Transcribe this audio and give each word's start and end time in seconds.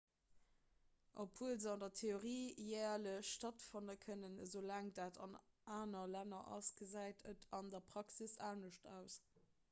obwuel 1.23 1.59
se 1.63 1.69
an 1.73 1.81
der 1.81 1.91
theorie 1.97 2.55
järlech 2.69 3.27
stattfanne 3.31 3.95
kënnen 4.05 4.39
esoulaang 4.45 4.89
dat 4.99 5.19
an 5.25 5.35
anere 5.75 6.09
länner 6.15 6.49
ass 6.55 6.71
gesäit 6.79 7.23
et 7.33 7.45
an 7.59 7.71
der 7.75 7.85
praxis 7.91 8.35
anescht 8.49 8.89
aus 8.95 9.19